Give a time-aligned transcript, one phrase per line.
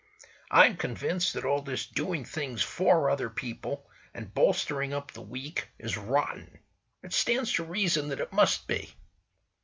[0.49, 5.67] "I'm convinced that all this doing things for other people, and bolstering up the weak,
[5.77, 6.57] is rotten.
[7.03, 8.95] It stands to reason that it must be."